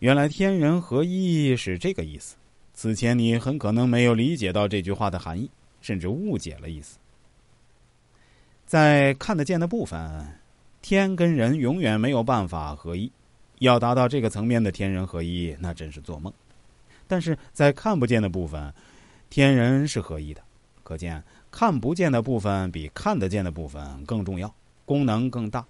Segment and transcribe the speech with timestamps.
[0.00, 2.36] 原来天人合一是这个意思。
[2.72, 6.98] 此前你很可能没有理解到这句话的含义，甚至误解了意思。
[8.64, 10.24] 在看得见的部分，
[10.80, 13.10] 天跟人永远没有办法合一。
[13.58, 16.32] 要达到这个层面的天人合一，那真是做梦。
[17.08, 18.72] 但是在看不见的部分，
[19.28, 20.40] 天人是合一的。
[20.84, 21.20] 可见
[21.50, 24.54] 看不见的部分比看得见的部分更重要，
[24.84, 25.66] 功能更大。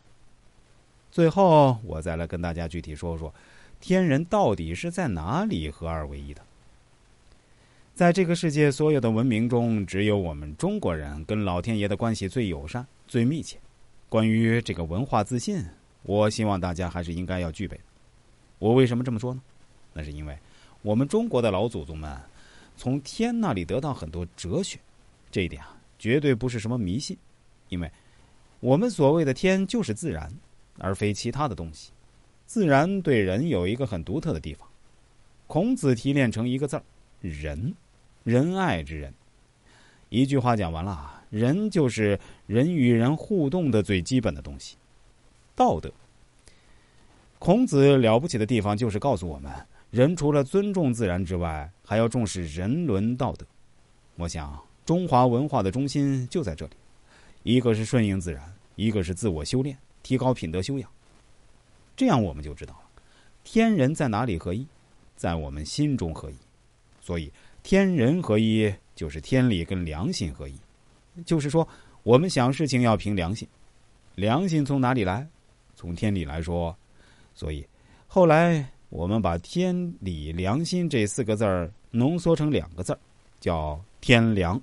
[1.10, 3.32] 最后，我再来跟大家具体说说，
[3.80, 6.42] 天人到底是在哪里合二为一的。
[7.94, 13.58] 在这个世界所有的文明中，只有我们中国人跟老天爷的关系最友善、最密切。
[14.08, 15.64] 关于这个文化自信，
[16.02, 17.78] 我希望大家还是应该要具备。
[18.58, 19.42] 我为什么这么说呢？
[19.92, 20.38] 那是因为
[20.82, 22.16] 我们中国的老祖宗们
[22.76, 24.78] 从天那里得到很多哲学，
[25.30, 27.18] 这一点啊，绝对不是什么迷信。
[27.68, 27.90] 因为
[28.60, 30.32] 我们所谓的天就是自然，
[30.78, 31.90] 而非其他的东西。
[32.48, 34.66] 自然对人有一个很独特的地方，
[35.46, 36.82] 孔子提炼成一个字儿
[37.20, 37.74] “仁”。
[38.24, 39.12] 仁爱之人，
[40.08, 44.76] 一句话讲完了，人就是人与人互动的最基本的东西。
[45.54, 45.92] 道德，
[47.38, 49.52] 孔子了不起的地方就是告诉我们，
[49.90, 53.44] 人除了尊重自然之外，还要重视人伦道德。
[54.16, 56.72] 我想，中华文化的中心就在这里，
[57.42, 60.90] 一个是顺应自然，一个是自我修炼，提高品德修养。
[61.98, 63.02] 这样我们就知道了，
[63.44, 64.66] 天人在哪里合一，
[65.16, 66.36] 在我们心中合一。
[67.02, 67.30] 所以。
[67.60, 70.54] 天人合一，就是天理跟良心合一，
[71.26, 71.68] 就是说，
[72.02, 73.46] 我们想事情要凭良心。
[74.14, 75.26] 良心从哪里来？
[75.76, 76.74] 从天理来说。
[77.34, 77.66] 所以，
[78.06, 82.98] 后来我们把天理良心这四个字儿浓缩成两个字儿，
[83.38, 84.58] 叫天良。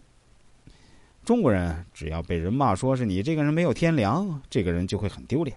[1.23, 5.55] 中国人只要被人骂说是你这个人没有天良，这个人就会很丢脸，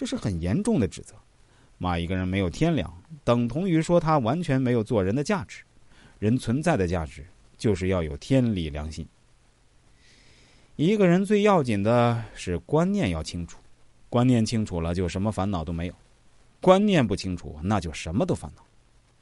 [0.00, 1.14] 这是很严重的指责。
[1.76, 2.90] 骂一个人没有天良，
[3.22, 5.62] 等同于说他完全没有做人的价值。
[6.18, 7.26] 人存在的价值，
[7.58, 9.06] 就是要有天理良心。
[10.76, 13.58] 一个人最要紧的是观念要清楚，
[14.08, 15.92] 观念清楚了，就什么烦恼都没有；
[16.62, 18.64] 观念不清楚，那就什么都烦恼。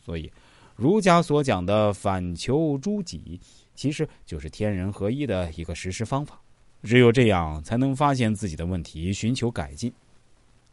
[0.04, 0.30] 所以，
[0.76, 3.40] 儒家所讲的反求诸己，
[3.74, 6.40] 其实就是天人合一的一个实施方法。
[6.84, 9.92] 只有这样，才能发现自己的问题，寻求改进。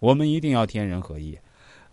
[0.05, 1.35] 我们一定要天人合一，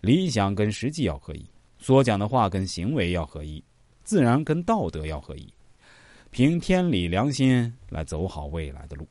[0.02, 3.64] 理想跟实际要合一，所讲的话跟行为要合一。
[4.04, 5.50] 自然跟道德要合一，
[6.30, 9.08] 凭天理良心来走好未来的路。